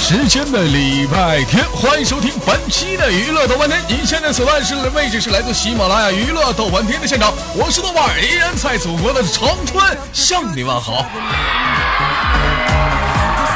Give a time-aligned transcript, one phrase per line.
[0.00, 3.78] 时间的礼拜天，欢迎收听本期的娱乐豆瓣天。
[3.86, 11.04] 您现在所在是位置是来自喜马拉雅娱乐豆瓣天的现场，我是豆瓣，依然在祖国的长春向你问好。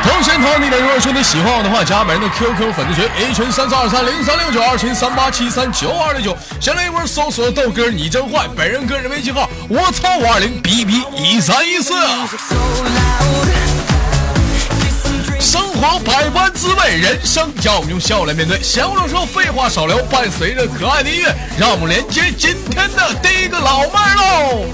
[0.04, 6.36] 同时，同样地点，如果说你喜欢我的话，加本人的 QQ 粉丝群，A 群三四二三零三六九，二群三八七三九二六九。
[6.60, 11.94] 先来一波搜索豆哥你真坏，本人个人微信号我操五二零 B B 一三一四。
[15.84, 17.52] 好百般滋味，人生。
[17.62, 18.58] 要我们用笑来面对。
[18.62, 24.64] 闲话少说，废话少聊，伴随着可爱的音乐，让我们连接今天的第一个老妹儿喽。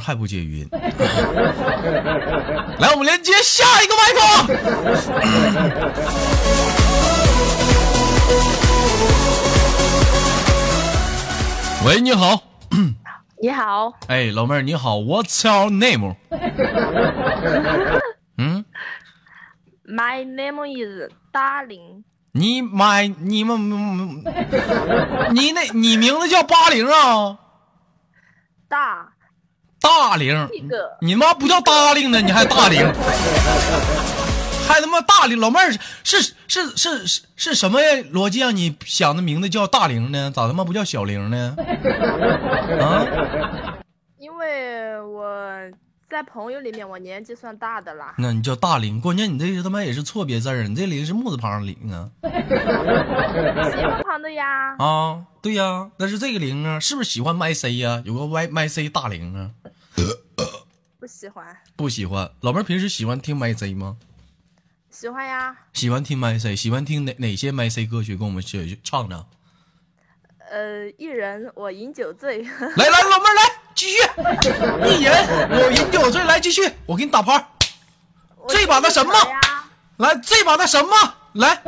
[0.00, 0.68] 还不接语音，
[2.78, 4.20] 来，我们连接下一个麦克。
[11.86, 12.42] 喂，你好，
[13.42, 16.16] 你好，哎，老妹儿你好，What's your name？
[18.38, 18.64] 嗯
[19.86, 22.04] ，My name is Darling。
[22.32, 24.24] 你买你们，
[25.30, 27.38] 你那你名字叫八零啊？
[28.66, 29.12] 大
[29.84, 30.48] 大龄，
[31.02, 32.80] 你妈不叫大龄呢，你还大龄，
[34.66, 35.70] 还他妈大龄，老妹儿
[36.02, 37.78] 是是是是是什么
[38.10, 40.32] 逻辑让你想的名字叫大龄呢？
[40.34, 41.54] 咋他妈不叫小玲呢？
[42.80, 43.04] 啊？
[44.18, 45.38] 因为我
[46.10, 52.08] 在朋友里面我年纪算大的啦，那你叫大龄，关键你这他妈也是错别字儿，你这龄是木字旁的龄啊？
[52.22, 54.76] 喜欢旁的呀。
[54.78, 59.50] 啊，对呀、那是这个龄啊，是不是喜欢麦 C 呀、有个 Y 麦 C 大龄啊？
[61.04, 63.98] 不喜欢，不喜欢，老妹儿平时喜欢听麦 C 吗？
[64.90, 65.54] 喜欢呀。
[65.74, 68.16] 喜欢听麦 C，喜欢听哪哪些麦 C 歌曲？
[68.16, 69.26] 跟我们学唱唱。
[70.50, 72.42] 呃，一人我饮酒醉，
[72.76, 73.42] 来来，老妹儿来
[73.74, 73.98] 继续，
[74.98, 75.14] 一人
[75.50, 77.46] 我饮酒醉，来继续，我给你打牌。
[78.48, 79.12] 这把的什么？
[79.98, 81.60] 来，这把的什么，来，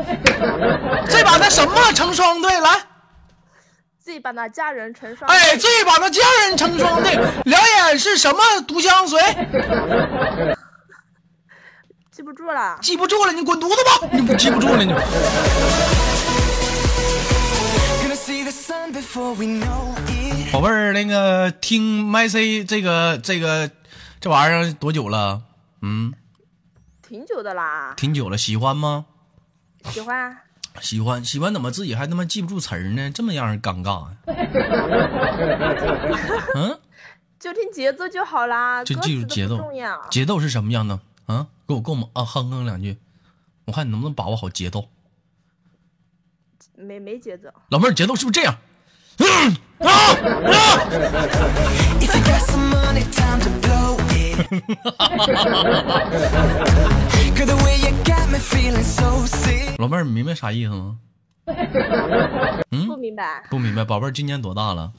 [1.10, 2.86] 这把的什么成双对，来，
[4.02, 5.30] 这把的佳人成双。
[5.30, 7.12] 哎，这把的佳人成双对，
[7.44, 7.60] 两
[7.96, 9.18] 眼是什么毒香水？
[12.12, 12.78] 记不住了。
[12.82, 14.08] 记不住了，你滚犊子吧！
[14.12, 14.92] 你不记不住了，你。
[20.52, 23.68] 宝贝儿，那个听麦 C 这个这个
[24.20, 25.40] 这玩意儿多久了？
[25.82, 26.12] 嗯，
[27.06, 29.06] 挺久的啦，挺久了，喜欢吗？
[29.90, 30.36] 喜欢。
[30.80, 33.10] 喜欢，喜欢怎么自己还他妈记不住词儿呢？
[33.10, 34.16] 这么让人尴尬呀、
[36.54, 36.78] 嗯，
[37.38, 40.00] 就听节奏就好啦，就记住节奏重要。
[40.10, 40.98] 节奏是什么样的？
[41.26, 42.96] 啊，给我给我们啊哼哼两句，
[43.66, 44.88] 我看你能不能把握好节奏。
[46.74, 48.56] 没没节奏，老妹儿，节奏是不是这样？
[49.18, 49.90] 嗯啊啊
[52.00, 54.36] ！If you got some money, time to blow it.
[57.36, 59.74] Girl, the way you got me feeling so sick.
[59.78, 60.98] 老妹儿，你明白啥意思吗？
[62.70, 63.42] 嗯不明白。
[63.48, 63.82] 不明白。
[63.84, 64.92] 宝贝儿，今年多大了？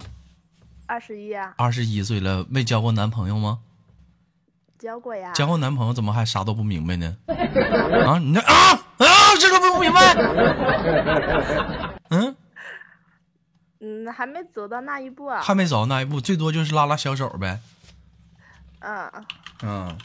[0.87, 3.59] 二十一啊，二十一岁了，没交过男朋友吗？
[4.79, 5.33] 交过呀。
[5.33, 7.17] 交过男朋友怎么还啥都不明白呢？
[7.27, 9.05] 啊，你这啊啊，
[9.39, 10.13] 这都不明白？
[12.09, 12.35] 嗯，
[13.81, 15.41] 嗯，还没走到那一步啊。
[15.41, 17.59] 还没走到那一步，最多就是拉拉小手呗。
[18.79, 19.11] 嗯，
[19.63, 19.97] 嗯，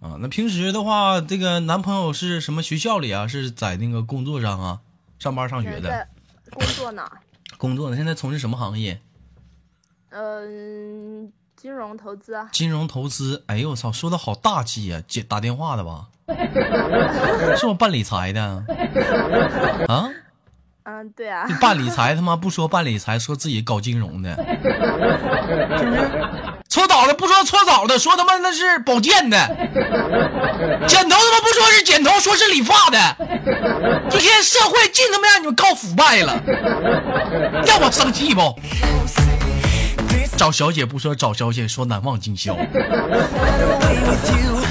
[0.00, 3.28] 啊，那平时的话，这个男朋友是什么学校里啊？
[3.28, 4.80] 是在那个工作上啊，
[5.18, 6.08] 上班上学的？
[6.50, 7.06] 工作呢。
[7.62, 7.96] 工作呢？
[7.96, 9.00] 现在从事什么行业？
[10.10, 12.48] 嗯，金融投资啊。
[12.50, 13.44] 金融投资。
[13.46, 16.08] 哎呦我操，说的好大气呀、接打电话的吧？
[17.56, 18.42] 是我办理财的
[19.86, 20.10] 啊？
[20.82, 21.54] 嗯，对啊你。
[21.60, 24.34] 办理财他妈不说办理财，说自己搞金融的，
[25.78, 26.10] 是不是？
[26.68, 29.36] 搓澡的不说搓澡的，说他妈那是保健的；
[30.88, 32.98] 剪头他妈不说是剪头，说是理发的。
[34.10, 36.32] 这天社会尽他妈让你们搞腐败了，
[37.52, 38.58] 让我生气不？
[40.36, 42.56] 找小姐不说找小姐，说难忘今宵。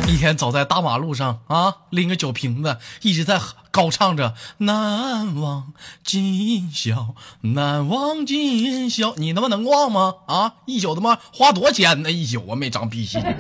[0.07, 3.39] 一天走在大马路上啊，拎个酒瓶子，一直在
[3.69, 5.71] 高唱着“难忘
[6.03, 9.13] 今宵，难忘今宵”。
[9.17, 10.15] 你他妈能忘吗？
[10.27, 12.11] 啊，一宿他妈花多少钱呢？
[12.11, 13.21] 一宿啊，没长逼心。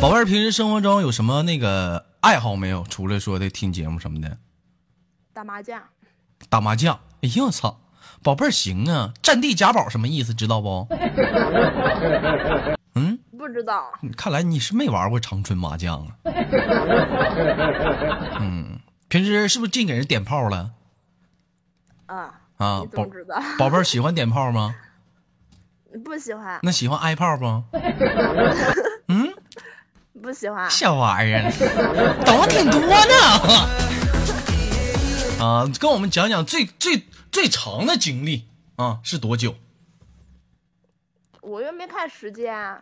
[0.00, 2.84] 宝贝儿，平时生活中有什么那个爱好没有？
[2.84, 4.38] 除了说的听节目什么的，
[5.32, 5.82] 打麻将，
[6.48, 6.94] 打麻将。
[7.22, 7.80] 哎呦我操，
[8.22, 9.12] 宝贝儿行啊！
[9.20, 10.32] 战地贾宝什么意思？
[10.32, 10.86] 知道不？
[12.94, 16.14] 嗯，不知道，看来你是没玩过长春麻将啊。
[18.40, 18.78] 嗯，
[19.08, 20.70] 平时是不是净给人点炮了
[22.06, 22.84] 啊，啊？
[22.92, 23.04] 宝？
[23.58, 24.76] 宝贝儿喜欢点炮吗？
[26.04, 27.64] 不喜欢，那喜欢挨炮不？
[30.22, 31.50] 不喜欢，小玩意儿，
[32.24, 32.94] 懂得挺多呢。
[35.44, 39.54] 啊，跟我们讲讲最最最长的经历啊是多久？
[41.40, 42.78] 我又没看时间，啊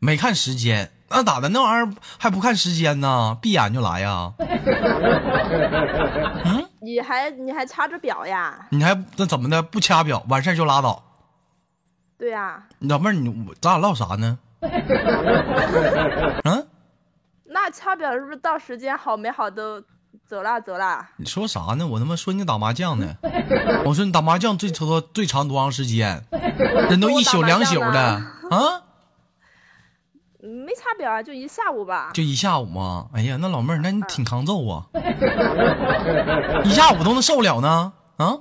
[0.00, 1.48] 没看时间，那咋的？
[1.50, 3.36] 那玩意儿还不看时间呢？
[3.40, 4.32] 闭眼就来呀？
[6.82, 8.66] 你还你还掐着表呀？
[8.70, 9.62] 你还那怎么的？
[9.62, 11.04] 不掐表，完事儿就拉倒。
[12.18, 14.38] 对呀、老妹儿，你我咱俩唠啥呢？
[16.44, 16.66] 嗯、
[17.70, 19.80] 那掐表是不是到时间好没好都
[20.26, 21.08] 走啦走啦？
[21.18, 21.86] 你说啥呢？
[21.86, 23.14] 我他妈说你打麻将呢。
[23.86, 26.20] 我说你打麻将最多最长多长时间？
[26.90, 28.00] 人都 一宿两宿的
[28.50, 28.82] 啊，
[30.42, 32.10] 没掐表啊，就一下午吧。
[32.12, 33.08] 就一下午吗？
[33.14, 34.86] 哎呀，那老妹儿，那你挺抗揍啊，
[36.64, 37.92] 一下午都能受了呢？
[38.16, 38.36] 啊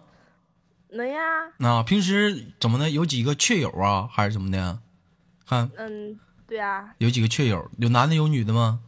[0.92, 1.22] 能呀，
[1.60, 2.90] 啊，平时怎么的？
[2.90, 4.80] 有几个雀友啊，还是怎么的？
[5.48, 8.80] 看嗯，对啊，有几个雀友，有男的有女的吗？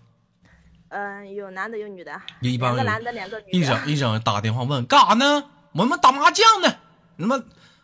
[0.92, 2.12] 嗯，有男的有女的，
[2.42, 3.58] 一般两个男的两个女的。
[3.58, 5.46] 一整一整打个电话问干啥呢？
[5.72, 6.76] 我他妈打麻将呢。
[7.18, 7.42] 他妈，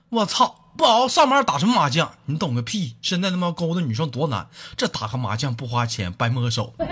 [0.10, 0.56] 我操！
[0.78, 2.12] 不熬上班打什么麻将？
[2.26, 2.98] 你懂个屁！
[3.02, 6.74] 现在他妈勾搭女生多难，这打个麻将不花钱，白摸手。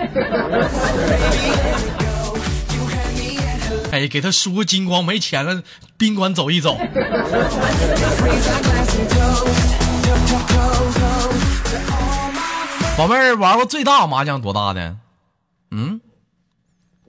[3.92, 5.62] 哎，给他输个精光，没钱了，
[5.98, 6.78] 宾馆走一走。
[12.96, 14.96] 宝贝儿，玩过最大麻将多大的？
[15.70, 16.00] 嗯，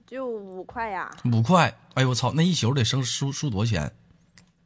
[0.08, 1.10] 就五块呀。
[1.32, 1.72] 五块。
[1.94, 3.92] 哎呦我操，那一宿得生输输多少钱？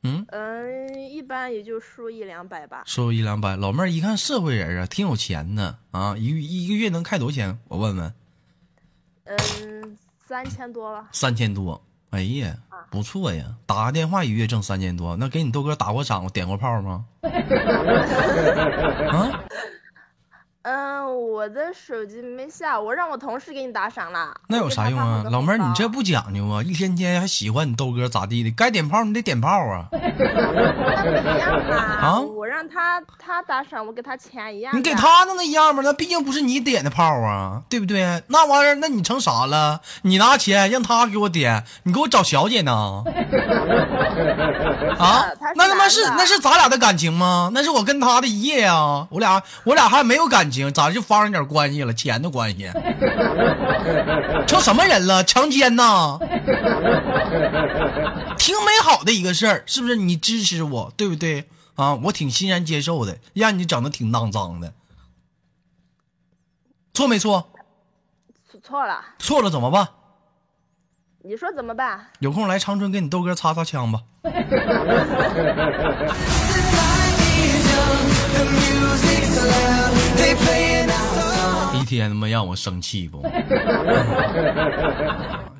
[0.04, 2.82] 嗯嗯，一般也就输一两百吧。
[2.86, 3.56] 输一两百。
[3.56, 7.58] 老妹儿一看社会人啊，挺有钱的啊，一一个月能开多少钱？
[7.68, 8.14] 我问问，
[9.24, 11.08] 嗯，三千多了。
[11.12, 11.82] 三千多。
[12.10, 12.54] 哎呀，
[12.90, 17.06] 不错呀，打个电话一月挣三千多，那给你豆哥打过赏，点过炮吗？
[19.12, 19.40] 啊，
[20.62, 24.32] 嗯，我的手机没下，我让我同事给你打赏了。
[24.46, 25.24] 那有啥用啊？
[25.30, 28.50] 老妹儿，你这不不讲究啊，一天天还喜欢你豆哥咋地的？
[28.52, 29.86] 该点炮你得点炮 啊！
[32.00, 34.76] 啊我让他他打赏，我给他钱一样。
[34.76, 35.82] 你给他那那一样吗？
[35.84, 38.22] 那毕竟不是你点的炮啊，对不对？
[38.28, 39.80] 那玩意儿，那你成啥了？
[40.02, 43.02] 你拿钱让他给我点，你给我找小姐呢？
[44.98, 47.50] 啊他，那他妈是那是咱俩的感情吗？
[47.52, 51.94] 那是我跟他的一夜啊、我俩我俩还没有感情，咋就发生点关系了？
[51.94, 52.68] 钱的关系？
[54.46, 55.22] 成什么人了？
[55.24, 56.18] 强奸呐？
[58.38, 59.96] 挺美好的一个事儿，是不是？
[59.96, 61.48] 你支持我，对不对？
[61.76, 64.72] 啊，我挺欣然接受的，让你整的挺肮脏的，
[66.92, 67.48] 错没错？
[68.50, 69.88] 错错了，错了怎么办？
[71.24, 72.08] 你说怎么办？
[72.18, 74.00] 有空来长春给你豆哥擦擦枪吧。
[81.74, 83.22] 一天他妈让我生气不？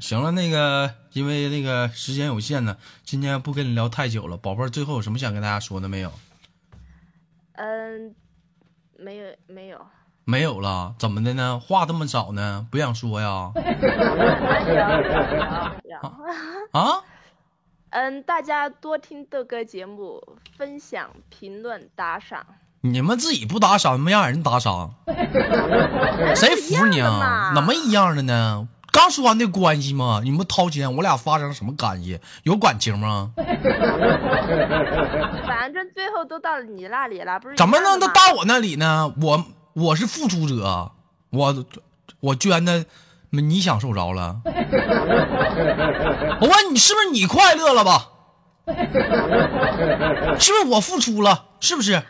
[0.01, 6.11] 行了，那个因为那个时间有限呢，今天不跟你聊太久了，宝贝儿，最后有什么想跟大家说的没有？
[7.55, 8.15] 嗯，
[8.99, 9.79] 没有没有。
[10.25, 11.61] 没有了，怎么的呢？
[11.61, 12.67] 话这么少呢？
[12.71, 13.53] 不想说呀？
[16.73, 17.03] 啊？
[17.93, 20.19] 嗯，大家多听豆哥节目，
[20.57, 22.45] 分享、评论、打赏。
[22.81, 27.11] 你们自己不打赏，没让人打赏， 哎谁服你啊？
[27.21, 28.67] 嘛怎么一样的呢？
[28.91, 30.21] 刚说完的关系吗？
[30.25, 32.19] 你们掏钱，我俩发生什么关系？
[32.45, 33.33] 有感情吗？
[35.47, 37.57] 反正最后都到你那里了，不是？
[37.57, 38.09] 怎么能都？
[38.09, 39.13] 到我那里呢？
[39.21, 39.45] 我
[39.75, 40.91] 我是付出者，
[41.29, 41.65] 我
[42.21, 42.87] 我捐的，
[43.41, 44.41] 你享受着了。
[44.45, 48.09] 我问你，是不是你快乐了吧？
[50.39, 51.47] 是不是我付出了？
[51.61, 52.03] 是不是？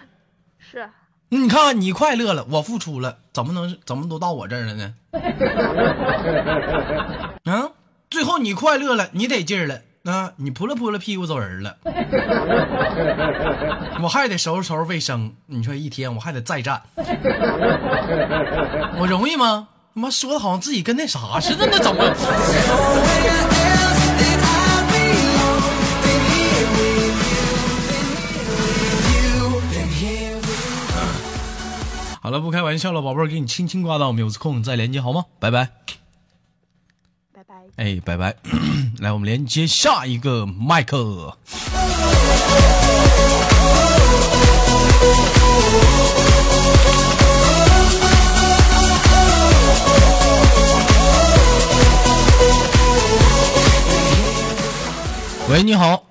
[0.58, 0.90] 是，
[1.30, 4.94] 你看看你快乐了，我付出了，怎么能怎么都到我这儿了呢？
[7.44, 7.72] 嗯，
[8.10, 11.76] 最后你快乐了，你得劲儿了，那、你扑了扑了屁股走人了，
[14.02, 15.34] 我还得收拾收拾卫生。
[15.46, 16.82] 你说一天我还得再战，
[18.98, 19.68] 我容易吗？
[19.94, 25.60] 他妈说的好像自己跟那啥似的，那怎么？Where else did I belong?
[26.02, 27.52] Been here with you,
[27.92, 28.28] been
[29.10, 35.26] here with you, been here with 好了，不开玩笑了，宝贝儿，给你轻轻挂到，我们有空再连接好吗？
[35.38, 35.68] 拜拜。
[37.34, 37.54] 拜拜。
[37.76, 38.34] 哎，拜拜。
[38.98, 41.36] 来，我们连接下一个麦克。
[55.52, 56.02] 喂，你好。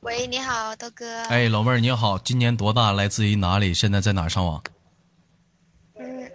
[0.00, 1.22] 喂，你好，豆哥。
[1.26, 2.90] 哎，老妹儿你好，今年多大？
[2.90, 3.72] 来自于哪里？
[3.72, 4.60] 现在在哪上网？
[5.94, 6.28] 嗯，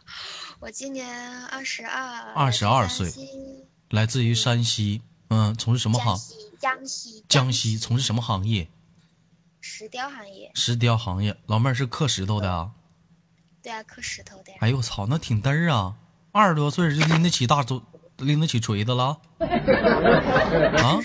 [0.58, 3.12] 我今年二十二，二十二岁
[3.90, 5.02] 来自于山西。
[5.28, 6.16] 嗯，从事什么行？
[6.16, 8.66] 江西，江西，江西从事什么行业？
[9.60, 10.50] 石雕行业。
[10.54, 11.36] 石雕行业。
[11.44, 12.70] 老妹儿是刻石头的啊？
[13.62, 14.58] 对啊，刻石头的呀。
[14.62, 15.94] 哎呦我操，那挺嘚儿啊！
[16.32, 17.78] 二十多岁就拎得起大锤，
[18.16, 19.20] 拎得起锤子了
[20.78, 20.98] 啊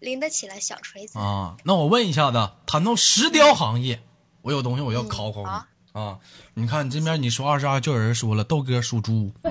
[0.00, 1.18] 拎得起来小锤子。
[1.18, 1.56] 啊！
[1.64, 4.00] 那我问一下子，谈到石雕行业，
[4.42, 6.18] 我有东西我要考考你、好啊！
[6.54, 9.32] 你看这边你说二十二，就有人说了，豆哥属猪。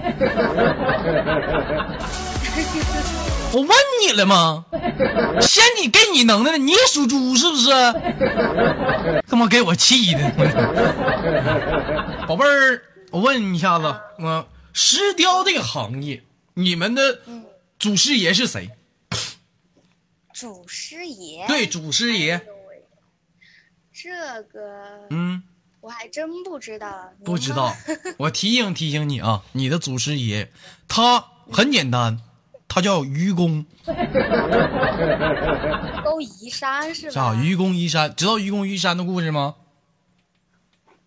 [3.52, 3.70] 我问
[4.06, 4.66] 你了吗？
[5.42, 7.70] 先你给你能耐的，你也属猪是不是？
[9.28, 10.32] 他妈给我气的！
[12.28, 17.20] 宝贝儿，我问你一下子，嗯、石雕这个行业，你们的
[17.80, 18.70] 祖师爷是谁？
[20.40, 21.46] 祖师爷。
[21.48, 22.40] 对，祖师爷。
[23.92, 25.44] 这个嗯，
[25.82, 27.12] 我还真不知道。
[27.26, 27.76] 不知道。
[28.18, 30.50] 我提醒提醒你啊，你的祖师爷，
[30.88, 31.20] 他
[31.52, 32.22] 很简单，
[32.70, 33.66] 他叫愚公，
[36.06, 37.12] 公移山是吧？
[37.12, 37.36] 是吧？
[37.44, 39.56] 愚公移山，知道愚公移山的故事吗？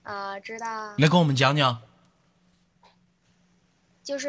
[0.02, 0.94] 啊，知道。
[0.98, 1.80] 来跟我们讲讲。
[4.04, 4.28] 就是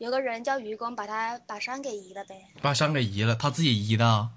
[0.00, 4.30] 有个人叫愚公，把他把山给移了呗，把山给移了，他自己移的啊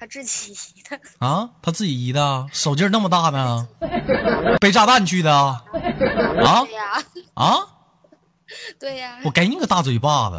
[0.00, 0.98] 他自己移的。
[1.24, 1.48] 啊？
[1.62, 3.68] 他自己移的啊，手劲儿那么大呢？
[4.60, 5.62] 背炸弹去的啊？
[5.72, 7.54] 啊对呀，啊！
[8.80, 9.20] 对呀。
[9.24, 10.38] 我给你个大嘴巴子，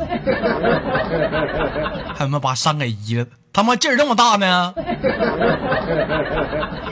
[2.13, 4.73] 还他妈把山给移了，他妈劲儿这么大呢？
[4.75, 4.83] 你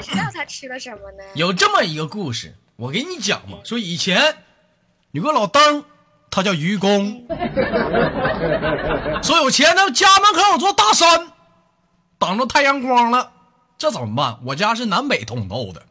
[0.01, 1.23] 知道他吃了什么呢？
[1.35, 3.57] 有这么一个故事，我给你讲嘛。
[3.65, 4.33] 说以前
[5.11, 5.83] 有个老登，
[6.29, 7.25] 他叫愚公，
[9.23, 11.27] 说有钱他家门口有座大山，
[12.19, 13.31] 挡着太阳光了，
[13.77, 14.37] 这怎么办？
[14.45, 15.81] 我家是南北通透的，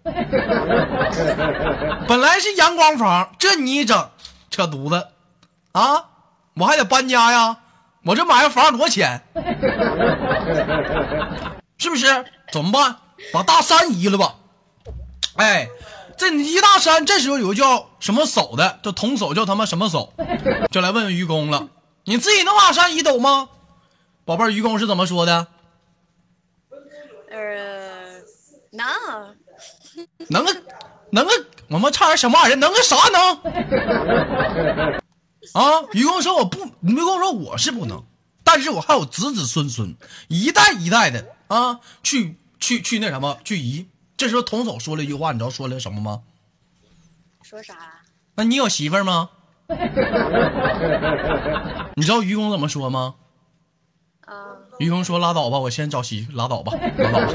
[2.06, 4.10] 本来是阳光房，这你一整
[4.50, 5.08] 扯犊子
[5.72, 6.04] 啊！
[6.54, 7.56] 我还得搬家呀，
[8.04, 9.20] 我这买个房多钱？
[11.76, 12.24] 是不是？
[12.52, 12.96] 怎么办？
[13.32, 14.34] 把大山移了吧。
[15.36, 15.68] 哎，
[16.18, 20.10] 这一大山，这时候有个叫什么叟的，叫童叟，叫他妈什么叟，
[20.72, 21.68] 就来问问愚公了。
[22.04, 23.48] 你自己能把山移走吗？
[24.24, 25.46] 宝贝儿，愚公是怎么说的？
[27.30, 28.20] 呃，
[28.72, 29.36] 能。
[30.28, 30.54] 能个，
[31.10, 31.32] 能个，
[31.68, 32.56] 我们差点什么玩意儿？
[32.56, 33.38] 能个啥能？
[35.54, 35.82] 啊！
[35.92, 38.04] 愚公说我不，愚公说我是不能，
[38.44, 39.96] 但是我还有子子孙孙，
[40.28, 43.86] 一代一代的啊，去去去那什么去移。
[44.16, 46.22] 这时候童叟说了一句话，你知道说了什么吗？
[47.42, 48.00] 说啥啦？
[48.34, 49.28] 那你有媳妇儿吗？
[51.96, 53.14] 你知道愚公怎么说吗？
[54.26, 54.34] 啊，
[54.78, 57.28] 愚公说：“拉倒吧，我先找媳妇，拉倒吧，拉倒吧。”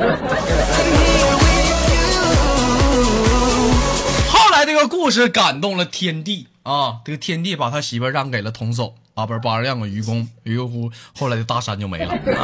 [4.29, 12.43] 后来这个故事感动了天帝啊，这个天帝把他媳妇让给了童叟啊，不是把让给愚公，于是乎后来的大山就没了啊。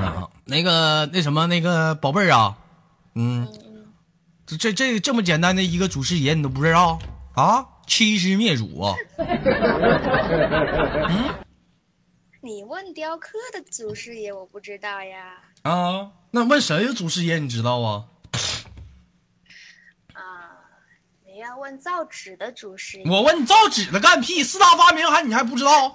[0.00, 2.56] 啊那个那什么那个宝贝儿啊，
[3.18, 3.48] 嗯，
[4.46, 7.00] 这这这这么简单的一个祖师爷你都不知道
[7.34, 7.66] 啊？
[7.84, 8.94] 欺师灭祖啊！
[11.08, 11.34] 嗯
[12.40, 15.34] 你问雕刻的祖师爷，我不知道呀。
[15.62, 18.04] 啊，那问谁的祖师爷你知道啊？
[20.12, 20.54] 啊，
[21.26, 23.10] 你要问造纸的祖师爷。
[23.10, 24.44] 我问你造纸的干屁？
[24.44, 25.88] 四大发明还你还不知道？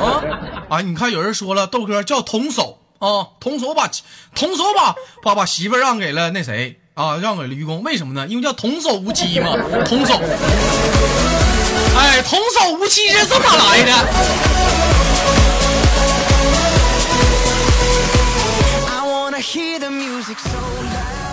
[0.00, 0.80] 啊啊！
[0.80, 3.90] 你看有人说了，豆哥叫童叟啊，童叟把
[4.34, 8.28] 童叟把把把媳妇儿让给了那谁啊，让给了愚公，为什么呢？
[8.28, 10.20] 因为叫童叟无欺嘛，童叟。
[11.96, 13.92] 哎，童叟无欺是这么来的。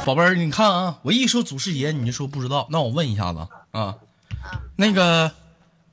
[0.05, 2.65] 宝贝儿，你看啊，我一说祖师爷，你就说不知道。
[2.71, 3.95] 那我问一下子啊，
[4.77, 5.33] 那个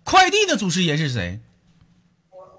[0.04, 1.40] 快递的祖师爷是谁？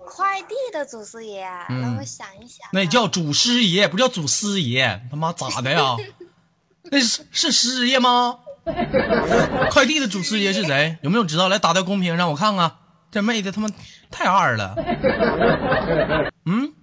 [0.06, 2.70] 快递的祖师爷，嗯让我想一想啊。
[2.72, 5.02] 那叫祖师爷，不叫祖师爷。
[5.10, 5.96] 他妈咋的呀？
[6.92, 8.40] 那是是师爷吗？
[9.72, 10.98] 快递的祖师爷是谁？
[11.02, 11.48] 有没有知道？
[11.50, 12.78] 来打在公屏让我看看。
[13.12, 13.70] 这妹子他妈
[14.12, 14.76] 太二了。
[16.46, 16.74] 嗯，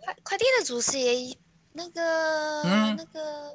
[0.00, 1.36] 快快递的祖师爷，
[1.72, 3.54] 那个、嗯那个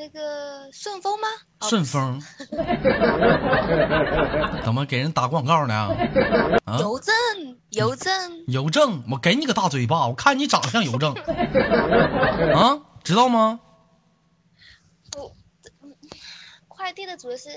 [0.00, 1.26] 那个顺丰吗？
[1.58, 2.22] 哦顺丰。
[4.64, 5.74] 怎么给人打广告呢？
[6.64, 7.12] 啊，邮政，
[7.70, 11.12] 邮政，邮政，我给你个大嘴巴，我看你长得像邮政。
[12.54, 13.58] 啊，知道吗？
[15.10, 15.34] 不，
[16.68, 17.48] 快递的祖师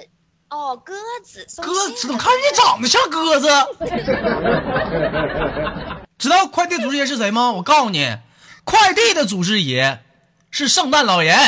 [0.49, 3.47] 哦，鸽子，鸽子，我看你长得像鸽子。
[6.17, 7.51] 知道快递祖师爷是谁吗？
[7.51, 8.17] 我告诉你，
[8.63, 10.03] 快递的祖师爷
[10.51, 11.35] 是圣诞老人。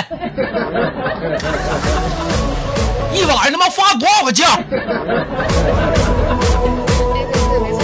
[3.14, 4.50] 一晚上他妈发多少个酱？
[4.70, 4.78] 没
[7.32, 7.84] 错没错。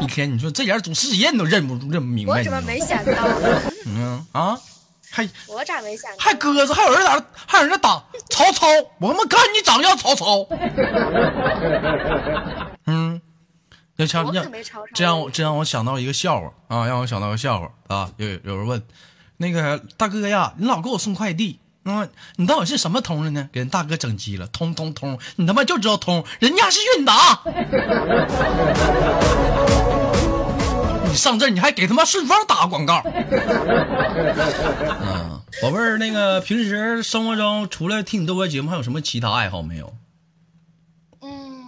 [0.00, 2.38] 一天你说这点祖师爷你都认不认不明白？
[2.38, 3.12] 我怎么没想到？
[3.86, 4.58] 嗯啊，
[5.10, 6.16] 还我咋没想到？
[6.18, 8.66] 还鸽子，还有人在那还有人在打曹操，
[9.00, 10.46] 我他妈看你长得像曹操。
[12.90, 13.07] 嗯，
[14.06, 14.44] 要。
[14.94, 18.10] 这让我这让我想到一个笑话啊，让我想到个笑话啊。
[18.16, 18.82] 有有人问，
[19.38, 23.48] 那个大哥呀，你老给我送快递，嗯，你到底是什么通的呢？
[23.52, 27.42] 给人大哥整急了，通通通，你他妈就知道通，人家是韵达。
[31.08, 33.02] 你上这你还给他妈顺丰打广告。
[33.04, 39.94] 嗯，宝贝儿，那个平时生活中除了听你豆哥节目，还有什么其他爱好没有？
[41.22, 41.64] 嗯，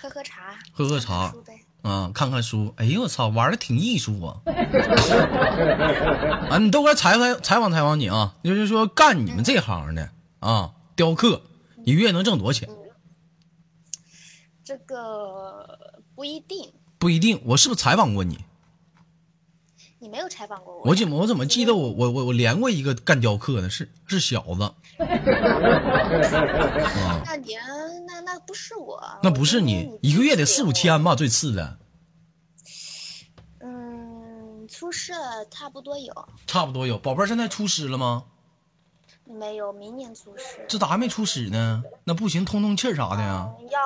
[0.00, 1.32] 喝喝茶，喝喝茶
[1.82, 2.74] 啊，看看书。
[2.76, 4.40] 哎呦我操，玩的挺艺术啊！
[6.50, 10.10] 啊，你豆哥采访采访采访你啊，就是说干你们这行的
[10.40, 11.42] 啊，雕刻，
[11.84, 12.68] 一月能挣多少钱？
[14.64, 15.78] 这个
[16.14, 18.38] 不一定，不一定，我是不是采访过你？
[20.02, 20.82] 你没有采访过我。
[20.86, 24.62] 我怎么我怎么记得我我我我连过一个干雕刻的，是是小子。
[27.04, 27.54] 啊，那你
[28.06, 31.76] 那那不是我，那不是你，一个月得四五千吧，最次的，
[33.60, 36.96] 嗯，出事了差不多有，差不多有。
[36.98, 38.24] 宝贝儿现在出师了吗？
[39.26, 40.64] 没有明年出师。
[40.66, 41.82] 这咋还没出师呢？
[42.04, 43.50] 那不行，通通气儿啥的呀？
[43.70, 43.78] 要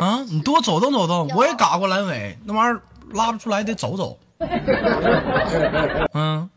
[0.00, 2.82] 啊，你多走动走动，我也嘎过阑尾，那玩意儿
[3.12, 4.18] 拉不出来得走走。
[6.14, 6.48] 嗯，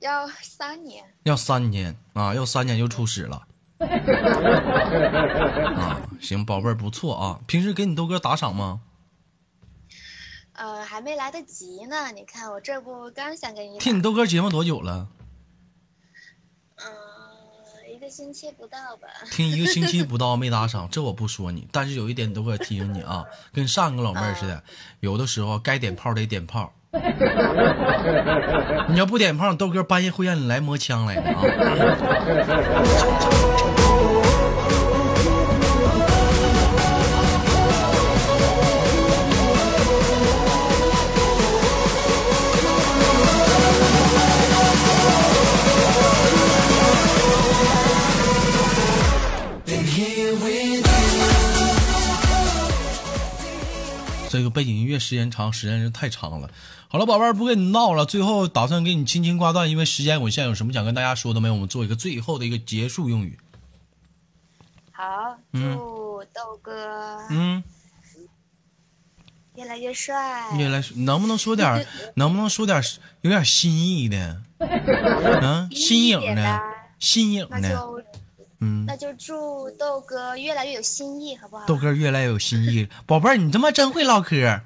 [0.00, 3.46] 要三年，要三年啊，要三年就出师了。
[3.78, 7.40] 啊，行，宝贝儿不错啊。
[7.46, 8.80] 平时给你豆哥打赏吗？
[10.54, 12.10] 呃，还没来得及呢。
[12.12, 15.08] 你看我这不刚想给你听你豆哥节目多久了？
[18.04, 19.08] 嗯、一个星期不到吧。
[19.30, 24.62] 听一个星期不到没打赏，这我不说你，但是有一点豆哥提醒你啊，跟上个老妹儿似的，
[25.00, 26.70] 有的时候该点炮得点炮。
[28.88, 31.40] 你要不点炮，豆哥半夜会让你来摸枪来的啊！
[54.34, 56.50] 这个背景音乐时间长，时间是太长了。
[56.88, 58.04] 好了，宝贝儿，不跟你闹了。
[58.04, 61.54] 最后打算给你轻轻挂断，因为时间有限，有什么想跟大家说的没有？
[61.54, 63.38] 我们做一个最后的一个结束用语。
[64.90, 67.62] 好，嗯祝豆哥嗯，
[69.54, 70.56] 越来越帅。
[70.58, 72.82] 越来能不能说点，能不能说点
[73.22, 74.42] 有点新意的？
[74.58, 76.60] 嗯，新颖的
[76.98, 77.93] 新颖的，
[78.60, 81.64] 嗯那，就祝豆哥越来越有新意，好不好？
[81.66, 82.88] 豆哥越来越有新意。
[83.06, 84.62] 宝贝儿，你他妈真会唠嗑儿，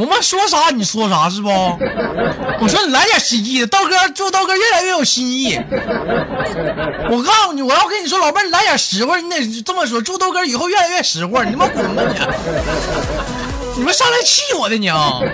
[0.00, 1.48] 我们说啥你说啥是不？
[1.48, 5.56] 我说你来点新意的，豆哥祝豆哥越来越有新意。
[7.10, 11.44] 我告诉你，我要跟你说，老妹儿你来点实话，你得这么说，祝豆哥以后越来越实话。
[11.44, 12.14] 你他妈滚吧你！
[13.76, 15.20] 你们上来气我的你啊！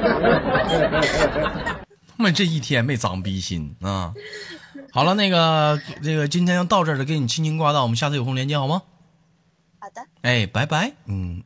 [2.19, 4.13] 他妈这一天没长逼心啊！
[4.97, 8.81] 好了，那个这个今天就到这儿了，给你轻轻挂断，我们下次有空连接好吗？
[9.79, 10.03] 好的。
[10.23, 11.43] 哎，拜拜，嗯。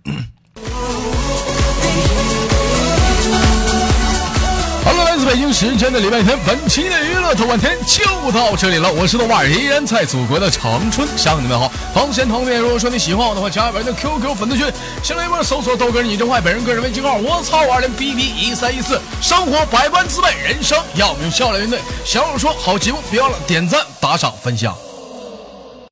[5.24, 8.90] 北京时间的礼拜天，本期的娱乐头半天就到这里了。
[8.92, 11.70] 我是豆瓣儿，依然在祖国的长春向你们好。
[11.94, 19.00] 同时间同面，如果说你喜欢我的话，加本人的 QQ 粉丝群，新来一波搜索豆哥你真坏，本人个人微信号我操二零 B B 一三一四。
[19.20, 21.80] 生活百般滋味，人生要用笑来面对。
[22.04, 24.74] 小友说好节目，别忘了点赞、打赏、分享。